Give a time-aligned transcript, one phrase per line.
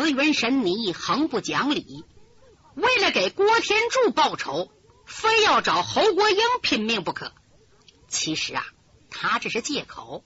[0.00, 2.06] 慈云神尼横不讲理，
[2.74, 4.72] 为了给郭天柱报仇，
[5.04, 7.34] 非要找侯国英拼命不可。
[8.08, 8.64] 其实啊，
[9.10, 10.24] 他这是借口，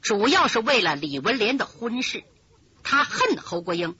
[0.00, 2.24] 主要是为了李文莲的婚事。
[2.82, 3.94] 他恨侯国英。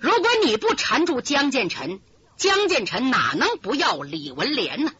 [0.00, 2.00] 如果你不缠住江建臣，
[2.38, 4.92] 江建臣哪能不要李文莲呢？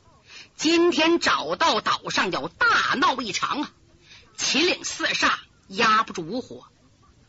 [0.56, 3.72] 今天找到岛上要大闹一场啊！
[4.36, 5.32] 秦岭四煞
[5.68, 6.66] 压不住五火，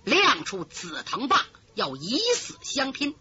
[0.04, 1.46] 亮出紫藤棒
[1.76, 3.16] 要以死相拼。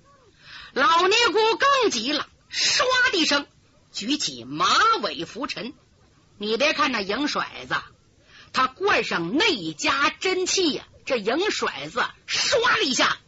[0.73, 3.47] 老尼姑更急了，唰的一声
[3.93, 4.67] 举起马
[5.03, 5.73] 尾拂尘。
[6.37, 7.75] 你别看那影甩子，
[8.53, 13.19] 他灌上内家真气呀，这影甩子唰的一下，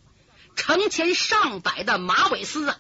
[0.54, 2.78] 成千上百的马尾丝啊，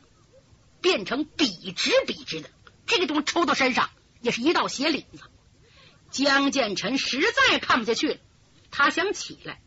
[0.80, 2.50] 变成笔直笔直的。
[2.86, 5.22] 这个东西抽到身上也是一道血领子。
[6.10, 8.16] 江建成实在看不下去了，
[8.70, 9.60] 他想起来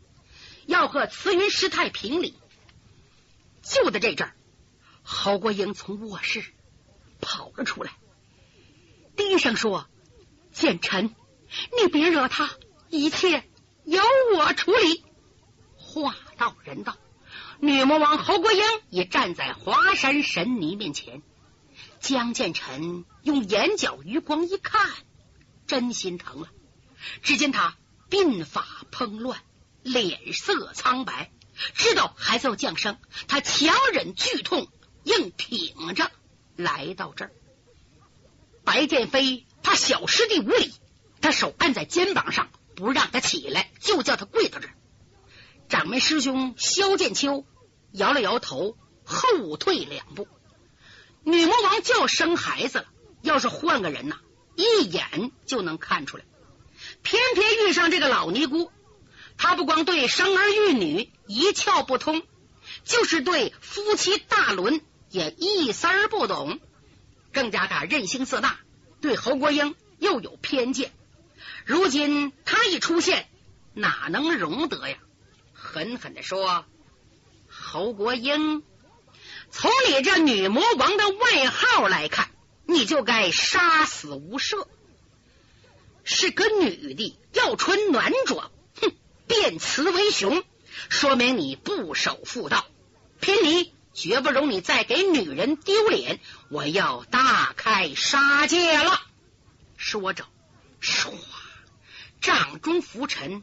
[0.66, 2.34] 要和慈云师太评理。
[3.64, 4.36] 就在这阵儿，
[5.02, 6.44] 侯国英从卧室
[7.20, 7.92] 跑了出来，
[9.16, 9.88] 低声说
[10.52, 11.14] ：“建臣，
[11.80, 12.50] 你别惹他，
[12.90, 13.44] 一切
[13.84, 14.02] 由
[14.36, 15.02] 我处理。”
[15.76, 16.96] 话到人到，
[17.60, 21.22] 女魔王侯国英也站在华山神尼面前。
[22.00, 24.90] 江建成用眼角余光一看，
[25.66, 26.48] 真心疼了。
[27.22, 27.76] 只见他
[28.10, 29.40] 鬓发蓬乱，
[29.82, 31.32] 脸色苍白，
[31.74, 34.68] 知道孩子要降生，他强忍剧痛，
[35.04, 36.10] 硬挺着
[36.56, 37.32] 来到这儿。
[38.64, 40.72] 白剑飞怕小师弟无礼，
[41.20, 44.74] 他手按在肩膀上，不让他起来，就叫他跪到这儿。
[45.68, 47.46] 掌门师兄萧剑秋
[47.92, 50.28] 摇了摇头，后退两步。
[51.22, 52.86] 女魔王就要生孩子了，
[53.22, 54.18] 要是换个人呐，
[54.56, 56.24] 一眼就能看出来。
[57.02, 58.70] 偏偏遇上这个老尼姑，
[59.36, 62.22] 他不光对生儿育女一窍不通，
[62.84, 66.60] 就是对夫妻大伦也一丝儿不懂。
[67.32, 68.58] 更加他任性自大，
[69.00, 70.92] 对侯国英又有偏见。
[71.64, 73.28] 如今他一出现，
[73.72, 74.98] 哪能容得呀？
[75.52, 76.64] 狠狠的说
[77.48, 78.62] ：“侯国英。”
[79.50, 82.30] 从你这女魔王的外号来看，
[82.66, 84.66] 你就该杀死无赦。
[86.02, 88.50] 是个女的，要穿暖装，
[89.44, 90.42] 变雌为雄，
[90.88, 92.64] 说明你不守妇道。
[93.20, 96.18] 贫尼绝不容你再给女人丢脸，
[96.48, 99.02] 我要大开杀戒了。
[99.76, 100.24] 说着，
[100.80, 101.12] 唰，
[102.22, 103.42] 掌中浮尘，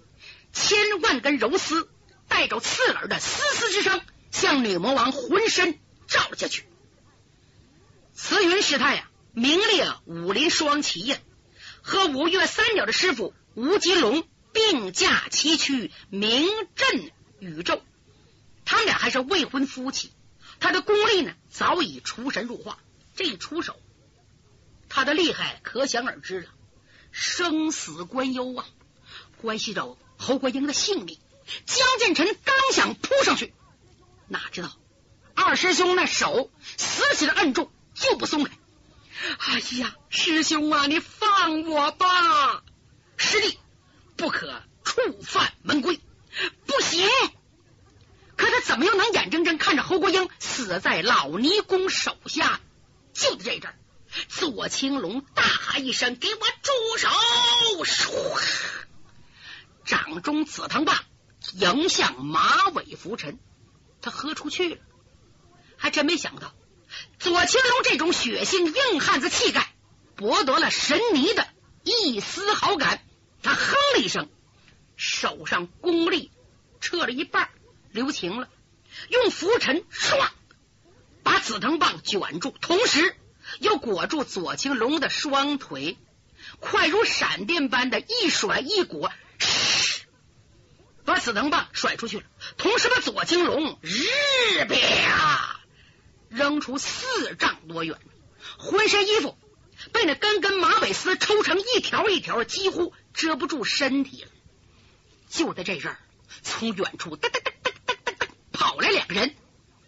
[0.52, 1.88] 千万根柔丝
[2.28, 4.02] 带着刺耳的嘶嘶之声，
[4.32, 5.78] 向女魔王浑身。
[6.08, 6.66] 照了下去。
[8.16, 11.20] 慈云师太呀，名列武林双奇呀，
[11.84, 16.46] 和五岳三鸟的师傅吴金龙并驾齐驱，名
[16.76, 17.82] 震宇宙。
[18.66, 20.12] 他们俩还是未婚夫妻，
[20.60, 22.78] 他的功力呢早已出神入化。
[23.16, 23.80] 这一出手，
[24.88, 26.50] 他的厉害可想而知了。
[27.12, 28.66] 生死关忧啊，
[29.42, 31.20] 关系着侯国英的性命。
[31.66, 33.54] 江建成刚想扑上去，
[34.28, 34.72] 哪知道。
[35.34, 38.54] 二师兄那手死死的摁住，就不松开。
[39.40, 42.64] 哎呀，师兄啊，你放我吧！
[43.18, 43.60] 师弟
[44.22, 46.00] 不可触犯门规，
[46.68, 47.10] 不行。
[48.36, 52.60] 可他怎么又能眼睁睁看着侯国英死在老尼公手下？
[53.14, 53.74] 就在这阵，
[54.28, 57.10] 左青龙大喊一声：“给我住手！”
[57.84, 58.40] 唰，
[59.86, 61.00] 掌中紫藤棒
[61.54, 63.40] 迎向马尾浮尘，
[64.04, 64.82] 他喝出去了。
[65.78, 66.54] 还真没想到，
[67.18, 69.74] 左青龙这种血性硬汉子气概，
[70.16, 71.48] 博得了神尼的
[71.84, 73.04] 一丝好感。
[73.42, 74.30] 他哼了一声，
[74.96, 76.32] 手上功力
[76.80, 77.50] 撤了一半，
[77.92, 78.50] 留情了，
[79.10, 80.30] 用拂尘唰
[81.24, 83.16] 把紫藤棒卷住，同时
[83.60, 85.98] 又裹住左青龙的双腿，
[86.60, 89.12] 快如闪电般的一甩一裹，
[91.06, 92.24] 把紫藤棒甩出去了，
[92.58, 95.58] 同时把左青龙日啪。
[96.30, 98.00] 扔出四丈多远，
[98.58, 99.38] 浑身衣服
[99.92, 104.30] 被那根根马尾丝抽成一条一条，几乎遮不住身体了。
[105.30, 106.00] 就在这阵儿，
[106.44, 109.36] 从远处噔噔噔噔噔噔噔跑来两个人，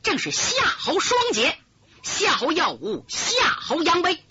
[0.01, 1.57] 正是夏侯双杰、
[2.01, 4.23] 夏侯耀武、夏侯扬威。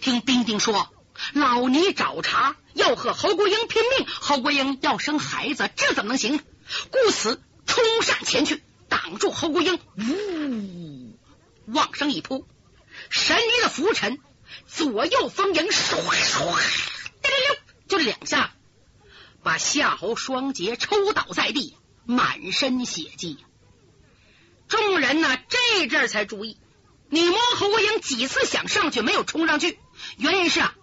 [0.00, 0.92] 听丁丁说，
[1.32, 4.06] 老尼找茬，要和侯国英拼命。
[4.06, 6.38] 侯国英要生孩子，这怎么能行？
[6.90, 9.78] 故此冲上前去，挡住侯国英。
[9.98, 11.18] 呜！
[11.66, 12.46] 往上一扑，
[13.08, 14.20] 神尼的浮尘
[14.68, 16.60] 左右逢迎，唰唰，
[17.88, 18.54] 就两下，
[19.42, 23.38] 把夏侯双杰抽倒在地，满身血迹。
[24.68, 26.58] 众人呢这阵才注意，
[27.08, 29.78] 女魔侯国英几次想上去没有冲上去，
[30.16, 30.74] 原因是啊，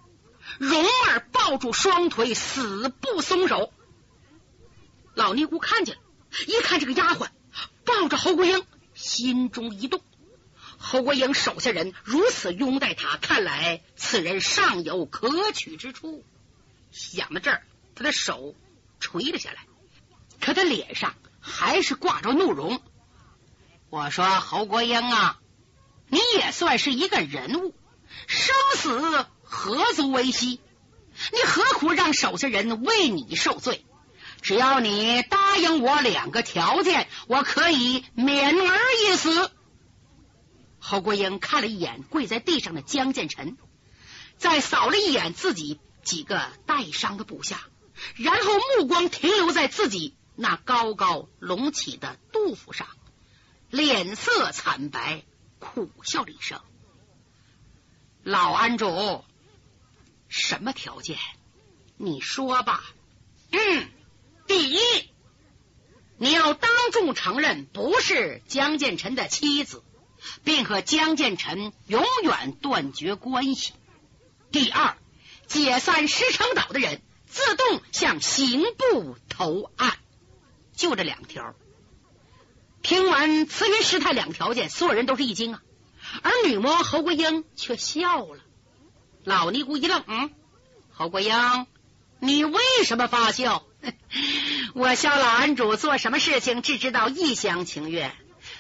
[0.58, 3.74] 蓉儿抱住双腿死不松手。
[5.14, 6.02] 老尼姑看见了，
[6.48, 7.28] 一看这个丫鬟
[7.84, 10.02] 抱着侯国英，心中一动。
[10.78, 16.24] 侯国英手下人如此拥戴他，看来此人尚有可取之处。
[16.94, 17.64] 想到这儿，
[17.96, 18.56] 他的手
[19.00, 19.66] 垂了下来，
[20.40, 22.80] 可他脸上还是挂着怒容。
[23.90, 25.40] 我说：“侯国英啊，
[26.08, 27.76] 你也算是一个人物，
[28.28, 30.62] 生死何足为惜？
[31.32, 33.86] 你何苦让手下人为你受罪？
[34.42, 39.52] 只要你答应我两个条件，我可以免而一死。”
[40.80, 43.58] 侯国英看了一眼跪在地上的江建成，
[44.38, 47.62] 再扫了一眼自己几个带伤的部下，
[48.16, 52.88] 然后目光停留在自己那高高隆起的肚腹上，
[53.70, 55.24] 脸色惨白，
[55.60, 56.62] 苦笑了一声
[58.24, 59.24] ：“老安主，
[60.28, 61.18] 什么条件？
[61.98, 62.84] 你说吧。
[63.52, 63.90] ”“嗯，
[64.48, 64.78] 第一，
[66.18, 69.84] 你要当众承认不是江建臣的妻子。”
[70.46, 73.74] 并和江建臣永远断绝关系。
[74.54, 74.96] 第二，
[75.48, 79.94] 解散石城岛的人自动向刑部投案。
[80.76, 81.56] 就这两条。
[82.82, 85.62] 听完慈云师太两条件，所有人都是一惊啊。
[86.22, 88.40] 而女魔侯国英却笑了。
[89.24, 90.32] 老尼姑一愣，嗯，
[90.92, 91.68] 侯国英，
[92.20, 93.64] 你为什么发笑？
[94.76, 98.14] 我萧老安主做什么事情，只知道一厢情愿。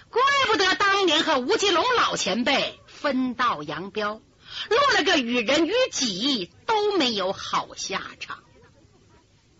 [0.10, 4.22] 怪不得当年和吴奇隆老前辈分道扬镳，
[4.70, 8.44] 落了个与人与己都没有好下场。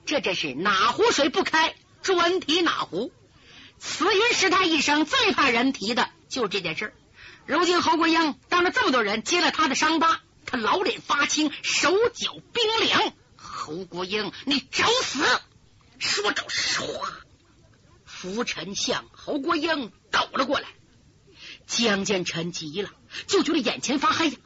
[0.06, 3.12] 这真是哪壶水不开专提哪壶。
[3.80, 6.94] 慈云师太一生最怕人提的就这件事。
[7.46, 13.14] 如今侯国英当着这么多人揭了他的伤疤，他老脸发青，手脚冰凉。
[13.36, 15.24] 侯国英，你找死！
[16.00, 16.86] 说着，唰。
[18.06, 20.68] 拂尘向侯国英抖了过来，
[21.68, 22.90] 江建成急了，
[23.28, 24.38] 就觉得眼前发黑，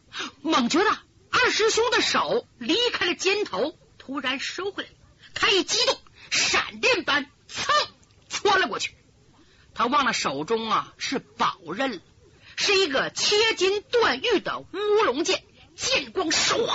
[0.41, 0.97] 猛觉得
[1.29, 4.89] 二师兄的手离开了肩头，突然收回来，
[5.33, 5.99] 他一激动，
[6.29, 7.67] 闪电般噌
[8.29, 8.95] 窜了过去。
[9.73, 12.01] 他忘了手中啊是宝刃，
[12.55, 15.43] 是一个切金断玉的乌龙剑，
[15.75, 16.67] 剑光唰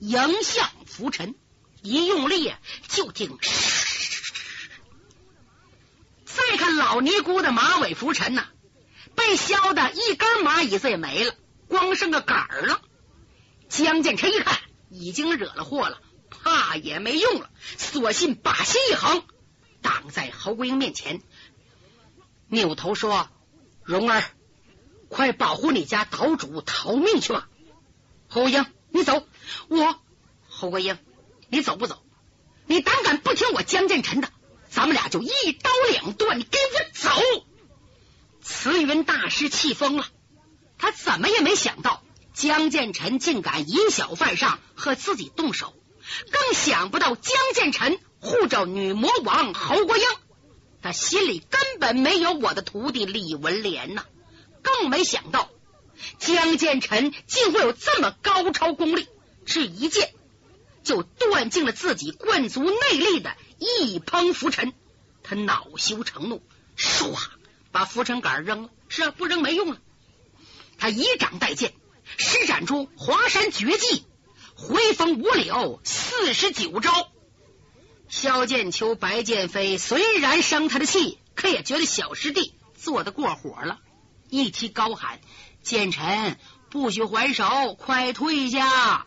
[0.00, 1.36] 迎向浮尘，
[1.82, 2.52] 一用力
[2.88, 3.38] 就听。
[6.24, 8.48] 再看老尼姑的马尾拂尘呐，
[9.14, 11.34] 被削的一根蚂蚁子也没了，
[11.68, 12.80] 光剩个杆儿了。
[13.68, 14.58] 江建成一看，
[14.88, 19.24] 已经惹了祸了，怕也没用了，索性把心一横，
[19.82, 21.20] 挡在侯国英面前，
[22.48, 23.28] 扭头说
[23.82, 24.22] ：“蓉儿，
[25.08, 27.48] 快保护你家岛主逃命去吧。”
[28.28, 29.26] 侯国英，你走。
[29.68, 30.00] 我，
[30.48, 30.98] 侯国英，
[31.48, 32.02] 你走不走？
[32.66, 34.28] 你胆敢不听我江建成的？
[34.68, 37.10] 咱们俩就一刀两断，你给我走！
[38.42, 40.06] 慈云大师气疯了，
[40.78, 42.02] 他怎么也没想到
[42.34, 45.74] 江建臣竟敢以小犯上和自己动手，
[46.30, 50.04] 更想不到江建臣护着女魔王侯国英，
[50.82, 54.04] 他心里根本没有我的徒弟李文莲呐，
[54.62, 55.48] 更没想到
[56.18, 59.08] 江建臣竟会有这么高超功力，
[59.46, 60.12] 是一剑
[60.84, 63.34] 就断尽了自己灌足内力的。
[63.58, 64.74] 一捧浮尘，
[65.22, 66.42] 他恼羞成怒，
[66.76, 67.16] 唰
[67.72, 68.68] 把浮尘杆扔了。
[68.88, 69.78] 是啊，不扔没用了。
[70.78, 71.72] 他以掌代剑，
[72.16, 74.04] 施展出华山绝技——
[74.56, 77.10] 回风五柳四十九招。
[78.08, 83.80] 萧剑秋、白剑飞虽然生他的气，可也觉得小师弟做的过火了，
[84.30, 85.20] 一提高喊
[85.62, 86.38] ：“剑臣，
[86.70, 89.06] 不许还手，快退下！”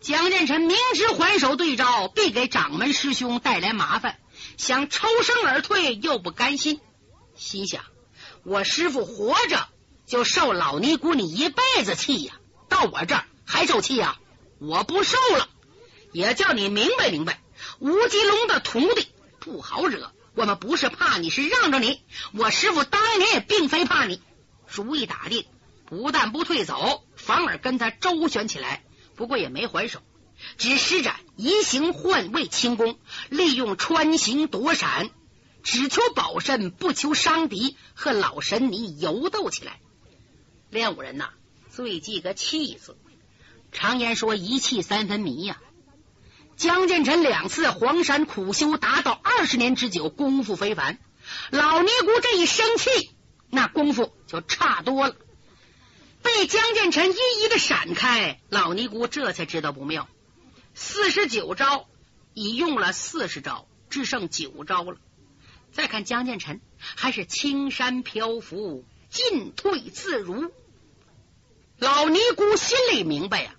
[0.00, 4.18] 江建成明知还手对招必给掌门师兄带来麻烦，
[4.56, 6.80] 想抽身而退，又不甘心，
[7.36, 7.84] 心想：
[8.42, 9.68] 我师傅活着
[10.10, 12.34] 就受老尼姑你一辈子气呀，
[12.68, 14.18] 到我这儿还受气呀？
[14.58, 15.48] 我不受了，
[16.10, 17.40] 也叫你明白明白，
[17.78, 19.06] 吴吉龙的徒弟
[19.38, 20.10] 不好惹。
[20.34, 22.02] 我们不是怕你，是让着你。
[22.32, 24.20] 我师傅当年也并非怕你。
[24.66, 25.46] 主意打定，
[25.86, 28.82] 不但不退走，反而跟他周旋起来。
[29.14, 30.00] 不过也没还手，
[30.58, 32.98] 只施展移形换位轻功，
[33.28, 35.08] 利用穿行躲闪，
[35.62, 39.78] 只求保身不求伤敌，和老神尼游斗起来。
[40.70, 41.30] 练武人呐，
[41.70, 42.96] 最忌个气字。
[43.72, 45.60] 常言说一气三分迷呀。
[46.56, 50.98] 江建成两次黄山苦修，达到二十年之久，功夫非凡。
[51.50, 53.10] 老尼姑这一生气，
[53.48, 55.16] 那功夫就差多了。
[56.22, 60.08] 被江建成一一的闪开，老尼姑这才知道不妙。
[60.74, 61.88] 四十九招
[62.34, 64.98] 已用了四十招，只剩九招了。
[65.72, 70.52] 再看江建成，还是青山漂浮，进退自如。
[71.80, 73.54] 老尼姑心里明白呀，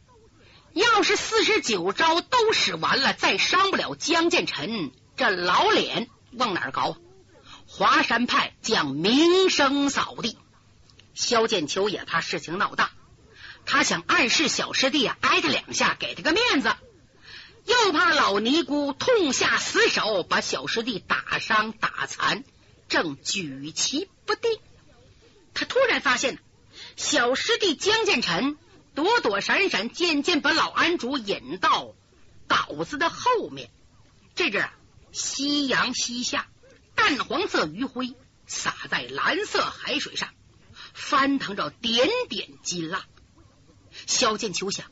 [0.74, 6.98] 要是四十九招都使完了，再伤不了江建成，这老脸往哪儿搞？
[7.66, 10.38] 华山派将名声扫地。
[11.16, 12.92] 萧剑秋也怕事情闹大，
[13.66, 16.72] 他想暗示小师弟啊，挨他两下，给他个面子。
[17.66, 22.44] 又怕老尼姑痛下死手，把小师弟打伤打残，
[22.88, 24.60] 正举棋不定。
[25.56, 26.40] 他突然发现，
[27.02, 28.60] 小师弟江建成
[28.94, 31.96] 躲躲闪闪，渐渐把老安主引到
[32.48, 33.72] 岛子的后面。
[34.36, 34.74] 这阵啊，
[35.12, 36.48] 夕阳西下，
[36.94, 38.14] 淡黄色余晖
[38.46, 40.30] 洒在蓝色海水上，
[40.94, 43.04] 翻腾着点点金浪。
[44.06, 44.86] 萧剑秋想。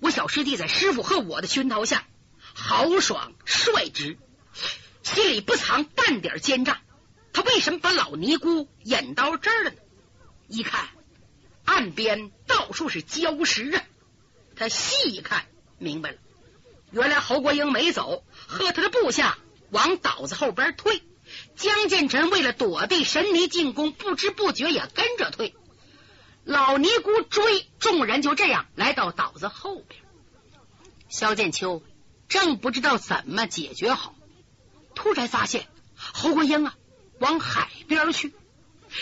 [0.00, 2.06] 我小师弟在师傅和我的熏陶下
[2.52, 4.18] 豪爽率直，
[5.02, 6.82] 心里不藏半点奸诈。
[7.32, 9.76] 他为什么把老尼姑引到这儿了呢？
[10.48, 10.90] 一看
[11.80, 13.82] 岸边到处是礁石啊！
[14.54, 15.46] 他细一看
[15.78, 16.18] 明白了，
[16.90, 19.38] 原来侯国英没走，和他的部下
[19.70, 21.02] 往岛子后边退。
[21.56, 25.54] 江建成为了躲避神尼进攻，不知不觉也跟着退。
[26.44, 30.02] 老尼姑追，众人就这样来到岛子后边。
[31.08, 31.82] 萧剑秋
[32.28, 34.14] 正不知道怎么解决好，
[34.94, 36.74] 突然发现侯国英啊
[37.20, 38.34] 往海边去，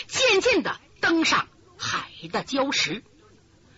[0.07, 3.03] 渐渐的登上海的礁石。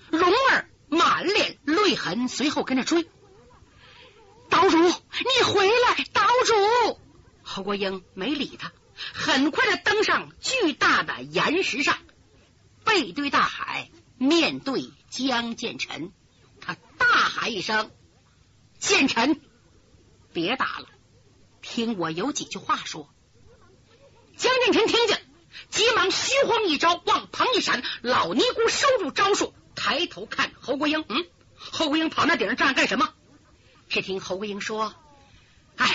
[0.10, 3.08] 蓉儿满脸泪痕，随后跟着追。
[4.50, 6.04] 岛主，你回来！
[6.12, 7.00] 岛主，
[7.44, 8.74] 侯国英没理他，
[9.14, 11.98] 很快的登上巨大的岩石上。
[12.84, 16.12] 背对大海，面对江建成，
[16.60, 17.92] 他大喊一声
[18.80, 19.40] ：“建成，
[20.34, 20.88] 别打了，
[21.62, 23.10] 听我有几句话说。”
[24.36, 25.26] 江建成听见，
[25.72, 27.82] 急忙虚晃一招，往旁一闪。
[28.02, 31.04] 老尼姑收住招数，抬头看侯国英。
[31.10, 31.26] 嗯，
[31.56, 33.14] 侯国英跑那顶上站着干什么？
[33.90, 34.94] 只听侯国英说
[35.78, 35.90] ：“哎，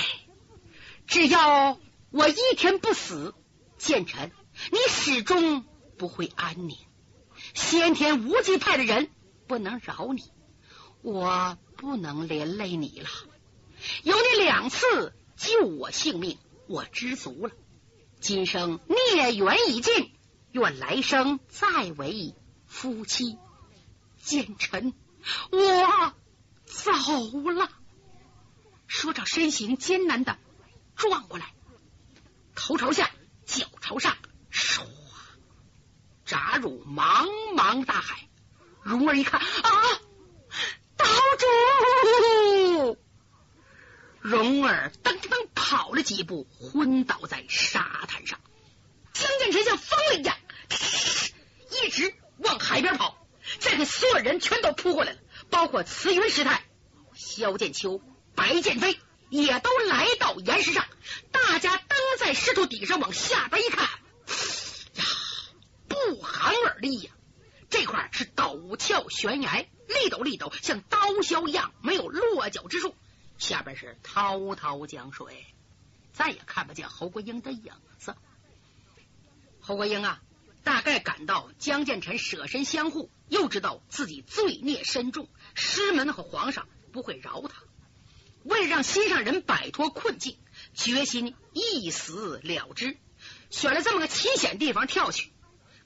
[1.07, 1.79] 只要
[2.11, 3.35] 我一天不死，
[3.79, 4.33] 建臣，
[4.73, 5.65] 你始终。”
[5.99, 6.77] 不会安宁，
[7.55, 9.09] 先天无极派的人
[9.47, 10.23] 不能饶你，
[11.01, 13.09] 我不能连累你了。
[14.03, 17.55] 有你两次救我性命，我知足了。
[18.21, 20.13] 今生孽缘已尽，
[20.53, 22.35] 愿来生再为
[22.67, 23.39] 夫妻。
[24.23, 24.93] 奸臣，
[25.53, 26.13] 我
[26.65, 27.71] 走了。
[28.89, 30.39] 说着，身形艰难的
[30.97, 31.55] 转过来，
[32.55, 33.11] 头朝下，
[33.45, 34.17] 脚朝上，
[34.51, 34.83] 唰。
[36.25, 38.29] 扎入茫茫大海，
[38.83, 39.47] 蓉儿一看啊，
[40.97, 41.07] 岛
[41.39, 43.06] 主！
[44.27, 48.41] 蓉儿噔噔跑了几步，昏倒在沙滩上。
[49.13, 50.37] 江建成像疯了一样，
[51.71, 53.25] 一直往海边跑。
[53.61, 55.19] 再看所有人全都扑过来了，
[55.49, 56.65] 包括慈云师太、
[57.15, 58.03] 萧剑秋、
[58.35, 58.99] 白剑飞
[59.31, 60.85] 也都来到岩石上。
[61.31, 63.85] 大家登在石头底上，往下边一看。
[63.85, 63.91] 呀
[65.87, 67.13] 不寒而栗呀！
[67.71, 72.97] 这块是陡峭悬崖，立陡立陡，像刀削一样，没有落脚之处。
[73.39, 75.47] 下边是滔滔江水，
[76.13, 78.15] 再也看不见侯国英的影子。
[79.61, 80.23] 侯国英啊，
[80.65, 87.63] 大概感到江建成舍身相护，又知道自己罪孽深重，师门和皇上不会饶他。
[88.45, 90.39] 为了让心上人摆脱困境，
[90.73, 92.97] 决心一死了之，
[93.51, 95.33] 选了这么个奇险地方跳去。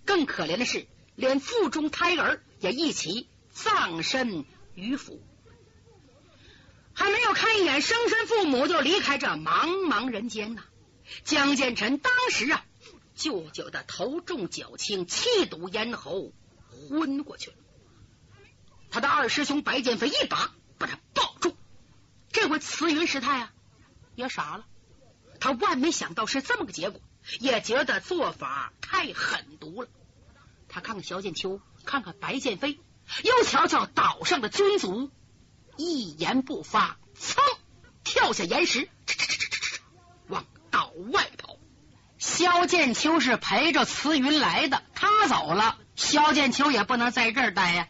[0.04, 5.22] 更可怜的是，连腹中胎儿也一起葬身于府，
[7.00, 10.64] 还没有看一眼生身父母，就离开这茫茫人间呐！
[11.24, 12.62] 江建成当时啊，
[13.14, 16.34] 就觉得头重脚轻，气堵咽喉，
[16.90, 17.56] 昏过去了。
[18.90, 21.56] 他的二师兄白剑飞一把把他抱住，
[22.32, 23.52] 这回慈云师太啊
[24.14, 24.66] 也傻了，
[25.40, 27.00] 他万没想到是这么个结果。
[27.38, 29.88] 也觉得做法太狠毒了。
[30.68, 32.78] 他看看萧剑秋，看看白剑飞，
[33.24, 35.10] 又瞧瞧岛上的尊族，
[35.80, 37.40] 一言不发，噌
[38.04, 38.88] 跳下岩石，
[40.28, 41.56] 往岛外跑。
[42.18, 47.88] 萧剑秋是陪着慈云来的，他走了，萧剑秋也不能在这儿待呀。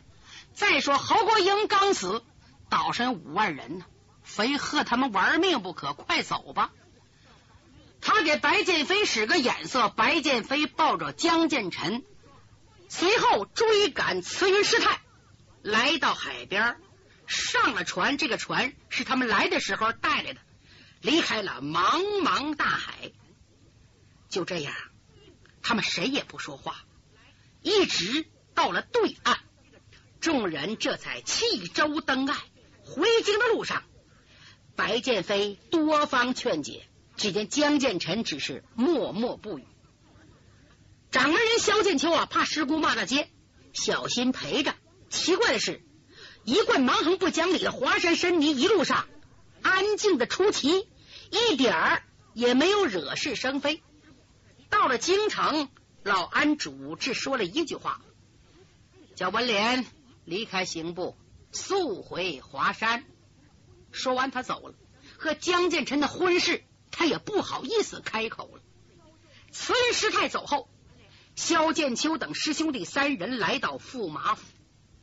[0.55, 2.23] 再说侯国英刚死，
[2.69, 3.85] 岛上五万人呢，
[4.23, 6.71] 非和他们玩命不可，快走吧！
[8.01, 12.05] 他给白剑飞使个眼色，白剑飞抱着江建臣，
[12.89, 15.01] 随后追赶慈云师太，
[15.63, 16.77] 来到海边，
[17.31, 18.19] 上了船。
[18.19, 20.41] 这个船是他们来的时候带来的，
[21.01, 23.13] 离开了茫茫大海。
[24.29, 24.75] 就这样，
[25.63, 26.85] 他们谁也不说话，
[27.63, 29.39] 一直到了对岸，
[30.21, 32.37] 众人这才弃舟登岸。
[32.85, 33.85] 回京的路上，
[34.75, 36.87] 白剑飞多方劝解。
[37.17, 39.67] 只见江建臣只是默默不语。
[41.11, 43.29] 掌门人萧剑秋啊，怕师姑骂大街，
[43.75, 44.75] 小心陪着。
[45.11, 45.83] 奇怪的是，
[46.45, 49.07] 一贯蛮横不讲理的华山申尼一路上
[49.63, 50.89] 安静的出奇，
[51.31, 52.03] 一点儿
[52.35, 53.83] 也没有惹是生非。
[54.69, 55.69] 到了京城，
[56.03, 58.01] 老安主只说了一句话，
[59.15, 59.87] 叫文莲
[60.25, 61.17] 离开刑部，
[61.53, 63.05] 速回华山。
[63.93, 64.75] 说完，他走了。
[65.19, 66.65] 和江建成的婚事。
[66.93, 68.61] 他也不好意思开口了。
[69.53, 70.69] 慈云师太走后，
[71.37, 74.43] 萧剑秋等师兄弟三人来到驸马府，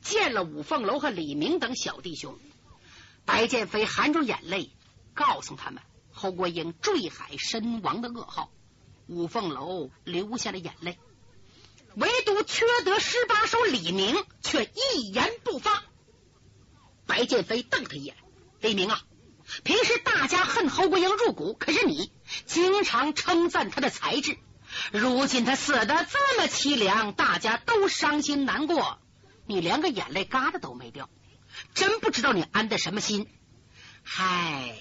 [0.10, 2.38] 见了五凤楼和李明等小弟兄。
[3.26, 4.72] 白剑飞含着眼泪
[5.14, 8.50] 告诉他们侯国英坠海身亡的噩耗。
[9.08, 10.98] 五凤楼流下了眼泪，
[11.96, 15.84] 唯独缺德十八手李明却一言不发。
[17.06, 18.16] 白剑飞瞪他一眼
[18.60, 19.02] ：“李明啊！”
[19.64, 22.12] 平时大家恨侯国英入骨，可是你
[22.46, 24.38] 经常称赞他的才智。
[24.92, 29.00] 如今他死的这么凄凉，大家都伤心难过，
[29.48, 31.10] 你连个眼泪疙瘩都没掉，
[31.74, 33.28] 真不知道你安的什么心。
[34.04, 34.78] 嗨，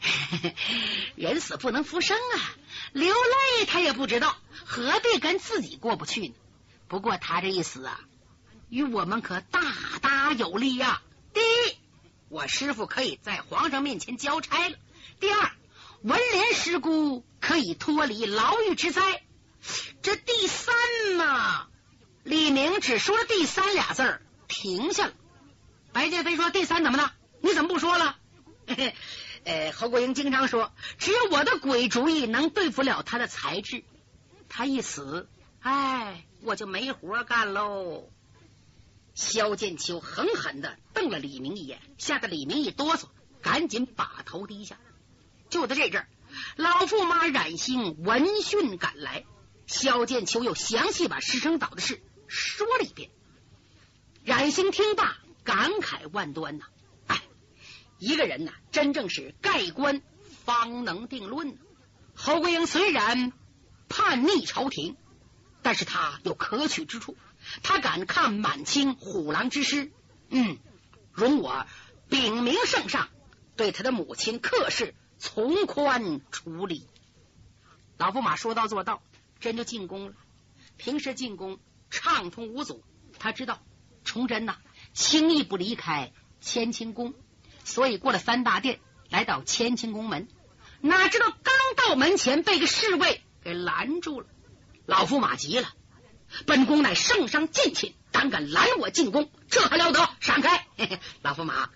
[1.16, 2.36] 人死不能复生啊，
[2.92, 6.34] 流泪他也不知道，何必跟自己过不去呢？
[6.86, 8.00] 不过他这一死啊，
[8.68, 9.60] 与我们可大
[10.00, 11.02] 大有利呀。
[11.34, 11.76] 第一。
[12.28, 14.76] 我师傅可以在皇上面前交差了。
[15.18, 15.50] 第二，
[16.02, 19.02] 文莲师姑可以脱离牢狱之灾。
[20.00, 20.72] 这第三
[21.16, 21.66] 嘛，
[22.24, 25.12] 李明只说了第三俩字儿，停下了。
[25.92, 27.14] 白剑飞说：“第三怎么了？
[27.40, 28.18] 你怎么不说了？”
[29.44, 33.84] 呃，侯国英经常说，只有我的鬼主意能对付了他的才智。
[34.48, 35.28] 他一死，
[35.60, 38.10] 哎，我就没活干喽。
[39.14, 43.04] 萧剑秋狠狠的瞪了李明一眼，吓得李明一哆嗦，
[43.40, 44.76] 赶紧把头低下。
[45.48, 46.06] 就在这阵，
[46.56, 49.24] 老驸马冉兴闻讯赶来，
[49.66, 53.10] 萧剑秋又详细把石城岛的事说了一遍。
[54.24, 56.64] 冉兴听罢，感慨万端呐！
[57.06, 57.22] 哎，
[57.98, 60.00] 一个人呐，真正是盖棺
[60.44, 61.58] 方能定论。
[62.14, 63.32] 侯桂英虽然
[63.88, 64.96] 叛逆朝廷，
[65.62, 67.16] 但是他有可取之处。
[67.62, 69.90] 他敢抗满清虎狼之师，
[70.28, 70.58] 嗯，
[71.12, 71.66] 容我
[72.10, 73.08] 禀明圣上，
[73.56, 76.86] 对他的母亲客氏从宽处理。
[77.96, 79.02] 老驸马说到做到，
[79.40, 80.14] 真就进宫了。
[80.76, 81.58] 平时进宫
[81.90, 82.82] 畅通无阻，
[83.18, 83.60] 他知道
[84.04, 84.56] 崇祯呐
[84.94, 87.14] 轻易不离开乾清宫，
[87.64, 90.28] 所以过了三大殿，来到乾清宫门。
[90.80, 94.26] 哪知道刚到门前，被个侍卫给拦住了。
[94.86, 95.68] 老驸马急了。
[96.46, 100.08] 本宫乃圣上近亲，胆敢拦我进宫，这还了得？
[100.20, 100.66] 闪开！
[100.76, 101.70] 嘿 嘿老驸马，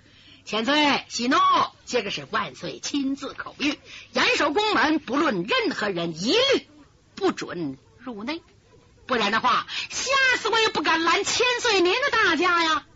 [0.45, 1.37] 千岁息怒，
[1.85, 3.77] 这个是万岁亲自口谕，
[4.13, 6.69] 严守宫门，不论任何人，一律
[7.15, 8.43] 不准入内。
[9.07, 12.87] 不然的话，吓死我也不敢拦千岁您的大驾呀！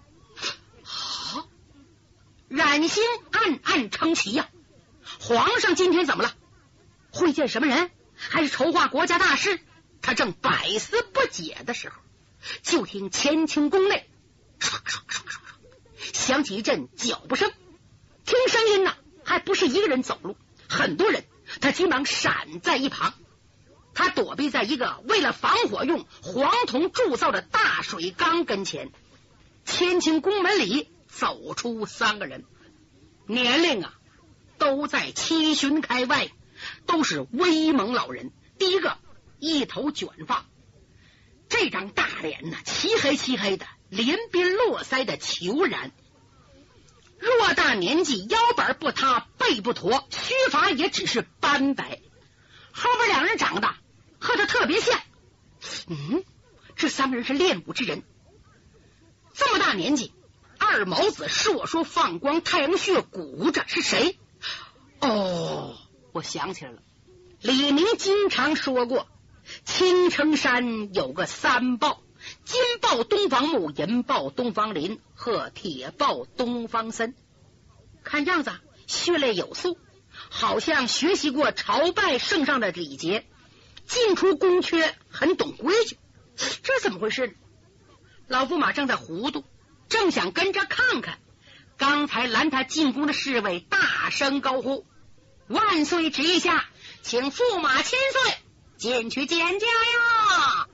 [0.83, 1.49] 好，
[2.49, 4.49] 冉兴暗暗称奇呀。
[5.21, 6.35] 皇上今天怎么了？
[7.11, 7.91] 会见什么人？
[8.17, 9.61] 还是筹划国家大事？
[10.01, 11.97] 他正百思不解的时候，
[12.63, 14.09] 就听乾清宫内
[14.59, 15.25] 唰唰唰唰
[16.01, 17.53] 唰响起一阵脚步声。
[18.25, 20.37] 听声音呢，还不是一个人走路，
[20.69, 21.25] 很多人。
[21.61, 23.15] 他急忙闪在一旁，
[23.99, 28.93] 他躲避在一个为了防火用黄铜铸造的大水缸跟前。
[29.67, 32.45] 乾清宫门里走出三个人，
[33.27, 33.95] 年龄啊
[34.57, 36.31] 都在七旬开外，
[36.87, 38.31] 都是威猛老人。
[38.57, 38.97] 第一个。
[39.41, 40.47] 一头卷发，
[41.49, 45.93] 这张大脸呢，漆黑漆黑的，连边络腮的虬髯，
[47.21, 52.01] 偌大年纪，腰板不塌，背不驼，须发也只是斑白。
[52.73, 53.73] 后边两人长得
[54.19, 55.01] 和他特别像，
[55.87, 56.25] 嗯，
[56.77, 58.03] 这三个人是练武之人。
[59.33, 60.13] 这么大年纪，
[60.59, 64.19] 二毛子是我说放光，太阳穴鼓着，是谁？
[65.01, 65.79] 哦，
[66.13, 66.83] 我想起来了，
[67.41, 69.09] 李明经常说过。
[69.65, 72.03] 青城山有个三豹：
[72.45, 77.15] 金豹东方木，银豹东方林和铁豹东方森。
[78.03, 78.53] 看样子
[78.87, 79.79] 血泪有素。
[80.31, 83.25] 好像学习过朝拜圣上的礼节，
[83.89, 85.99] 进出宫阙很懂规矩，
[86.37, 87.37] 这怎么回事？
[88.29, 89.45] 老驸马正在糊涂，
[89.89, 91.19] 正想跟着看看，
[91.79, 94.87] 刚才拦他进宫的侍卫大声高呼
[95.49, 96.67] ：“万岁旨意下，
[97.01, 98.35] 请驸马千岁
[98.77, 100.69] 进去见驾呀！”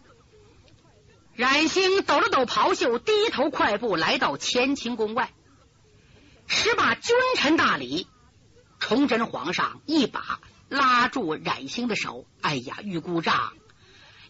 [1.36, 5.32] 冉兴抖了抖袍袖，低头快步来到乾清宫外，
[6.48, 8.08] 十把君臣大礼。
[8.80, 13.52] 崇祯皇上一把拉住冉兴的手，哎呀，玉姑丈，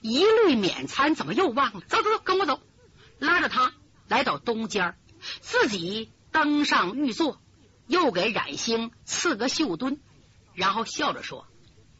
[0.00, 1.80] 一律免餐，怎么又忘了？
[1.86, 2.60] 走走走，跟我走。
[3.18, 3.72] 拉着他
[4.08, 4.96] 来到东间，
[5.40, 7.40] 自己登上御座，
[7.86, 10.00] 又给冉兴赐个绣墩，
[10.54, 11.46] 然后笑着说：“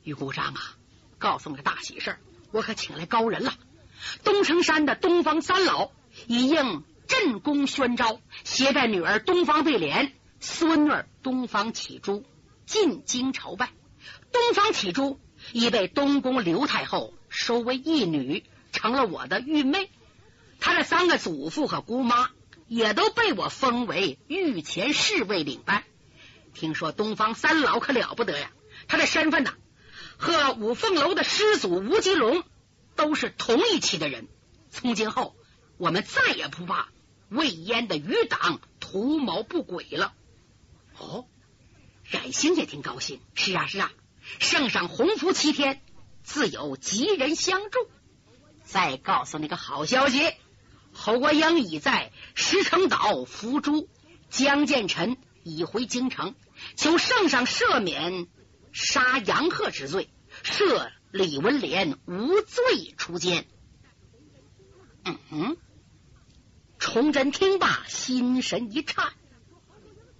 [0.03, 0.77] 玉姑丈啊，
[1.19, 2.19] 告诉你个大喜事，
[2.51, 3.55] 我可请来高人了。
[4.25, 5.91] 东城山的东方三老
[6.27, 10.93] 已应镇宫宣召，携带女儿东方贝莲、孙女
[11.23, 12.25] 东方启珠。”
[12.67, 13.73] 进京朝拜，
[14.33, 15.21] 东方启珠
[15.53, 19.91] 已被东宫刘太后收为义女，成了我的玉妹。
[20.61, 22.31] 她的三个祖父和姑妈
[22.67, 25.85] 也都被我封为御前侍卫领班。
[26.55, 28.51] 听说东方三老可了不得呀，
[28.89, 29.55] 他的身份呐，
[30.17, 32.45] 和五凤楼的师祖吴吉龙
[32.97, 34.29] 都是同一期的人。
[34.71, 35.35] 从今后，
[35.77, 36.89] 我们再也不怕
[37.29, 40.15] 魏延的余党图谋不轨了。
[40.99, 41.27] 哦。
[42.11, 43.91] 冉兴也挺高兴，是啊是啊，
[44.39, 45.83] 圣上洪福齐天，
[46.23, 47.79] 自有吉人相助。
[48.65, 50.33] 再告诉你个好消息，
[50.93, 53.89] 侯国英已在石城岛伏诛，
[54.31, 56.35] 江建臣已回京城，
[56.77, 58.27] 求圣上赦免
[58.73, 60.09] 杀杨鹤之罪，
[60.43, 63.47] 赦李文莲无罪出监。
[65.05, 65.57] 嗯哼，
[66.79, 69.13] 崇祯听罢，心神一颤，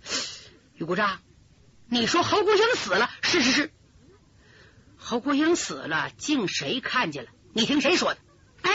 [0.77, 1.21] 玉国璋。
[1.95, 3.09] 你说侯国英死了？
[3.23, 3.73] 是是是，
[4.97, 7.31] 侯国英死了，竟谁看见了？
[7.53, 8.21] 你听谁说的？
[8.63, 8.73] 哎，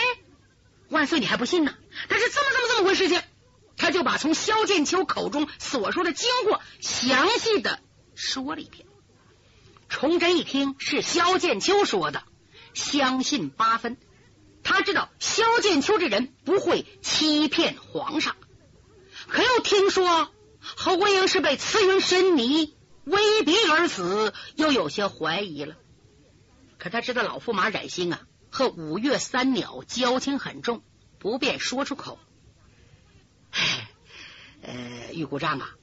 [0.87, 1.75] 万岁，你还不信呢？
[2.07, 3.21] 但是这么这么这么回事情，
[3.75, 7.81] 他就把从萧剑秋口中所说的经过详细的
[8.15, 8.87] 说了一遍。
[9.89, 12.23] 崇祯一听是萧剑秋说的，
[12.73, 13.97] 相信八分。
[14.63, 18.37] 他知道萧剑秋这人不会欺骗皇上，
[19.27, 22.78] 可又听说侯国英是被慈云神尼。
[23.05, 25.75] 威逼而死，又有些怀疑了。
[26.77, 30.81] 可他知道老驸马冉兴啊，和五岳三鸟交情很重，
[31.17, 32.19] 不便说出口。
[34.61, 35.75] 呃，玉姑丈啊，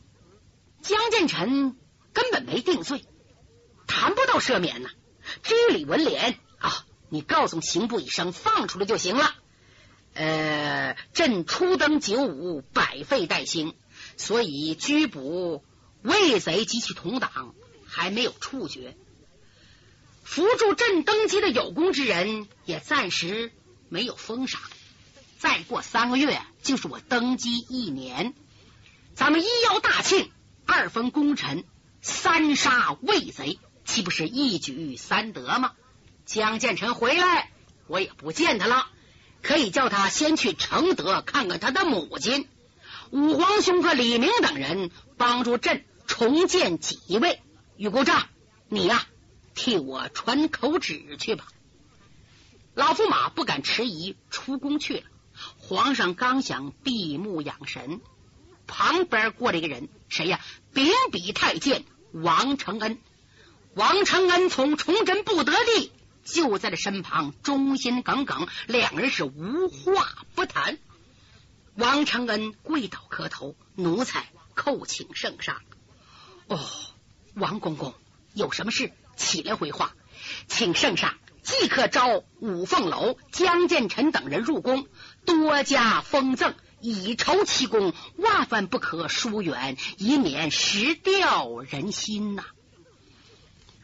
[0.83, 1.76] 江建臣
[2.12, 3.05] 根本没定罪，
[3.87, 4.90] 谈不到赦免呢。
[5.42, 9.35] 至于李文莲啊，你告诉刑部一声，放出来就行了。
[10.14, 13.74] 呃，朕初登九五，百废待兴，
[14.16, 15.64] 所以拘捕。
[16.02, 17.54] 魏贼及其同党
[17.87, 18.96] 还没有处决，
[20.22, 23.52] 扶助朕登基的有功之人也暂时
[23.88, 24.61] 没有封赏。
[25.38, 28.35] 再过三个月就是我登基一年，
[29.14, 30.30] 咱们一邀大庆，
[30.64, 31.64] 二封功臣，
[32.00, 35.72] 三杀魏贼，岂不是一举三得吗？
[36.24, 37.50] 江建成回来，
[37.87, 38.88] 我也不见他了，
[39.42, 42.48] 可以叫他先去承德看看他的母亲。
[43.11, 45.85] 武皇兄和李明等人帮助朕。
[46.07, 47.42] 重建几位，
[47.77, 48.29] 玉姑丈，
[48.69, 49.07] 你呀，
[49.57, 51.49] 替我传口旨去吧。
[52.75, 55.03] 老驸马不敢迟疑，出宫去了。
[55.59, 58.01] 皇上刚想闭目养神，
[58.69, 60.40] 旁边过来一个人，谁呀？
[60.73, 62.99] 秉笔太监王承恩。
[63.75, 65.92] 王承恩从崇祯不得地，
[66.25, 70.79] 就在这身旁，忠心耿耿，两人是无话不谈。
[71.76, 75.60] 王承恩跪倒磕头，奴才叩请圣上。
[76.48, 76.58] 哦，
[77.34, 77.94] 王公公
[78.32, 78.92] 有什么事？
[79.16, 79.94] 起来回话，
[80.48, 84.86] 请圣上即刻召五凤楼江建臣等人入宫，
[85.24, 92.44] 多加封赠，以酬其功，万万不可疏远，以免失掉人心呐。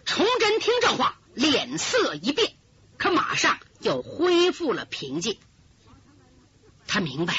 [0.04, 2.54] 崇祯听这话，脸色一变，
[2.98, 5.38] 可马上又恢复了平静。
[6.86, 7.34] 他明白，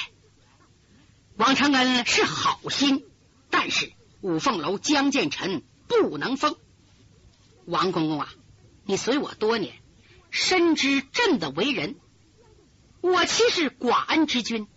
[1.38, 3.06] 王承恩是好心，
[3.50, 3.91] 但是。
[4.22, 6.56] 五凤楼江建臣不能封
[7.65, 8.34] 王公公啊！
[8.86, 9.76] 你随我多年，
[10.32, 11.98] 深知朕的为人。
[13.02, 14.69] 我妻是寡恩之君，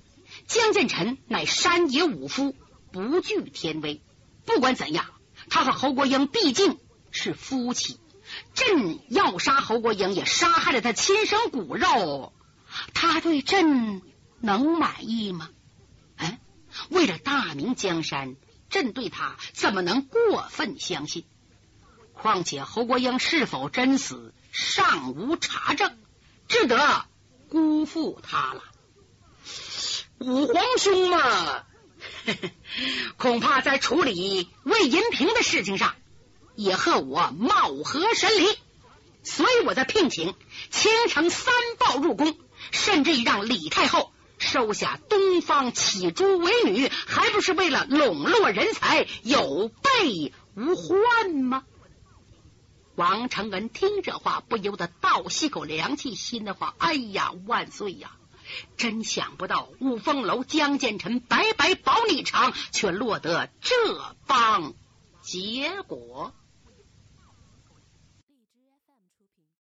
[0.49, 2.57] 江建臣乃山野武夫，
[2.91, 4.03] 不惧天威。
[4.45, 5.07] 不管怎样，
[5.49, 6.81] 他和侯国英毕竟
[7.13, 8.01] 是夫妻。
[8.55, 12.33] 朕要杀侯国英，也杀害了他亲生骨肉，
[12.95, 14.03] 他对朕
[14.41, 15.51] 能满意吗？
[16.83, 18.37] 哎，为了大明江山。
[18.69, 21.25] 朕对他怎么能过分相信？
[22.15, 25.97] 况且侯国英是否真死尚无查证，
[26.49, 27.05] 只得
[27.49, 28.65] 辜负他了。
[30.19, 31.63] 五皇兄嘛，
[33.17, 35.95] 恐怕在处理魏银平的事情上
[36.57, 38.59] 也和我貌合神离，
[39.23, 40.35] 所以我在聘请
[40.71, 42.37] 倾城三豹入宫，
[42.73, 51.65] 甚至于让李太后收下东方启珠为女，还不是为了笼络人才，有备无患吗？
[52.95, 58.13] 王承恩听这话，不由得倒吸口凉气，心的话：哎呀，万岁呀！
[58.77, 64.73] 真想不到，五凤楼江建臣白白保你场，却落得这般
[65.21, 66.33] 结果。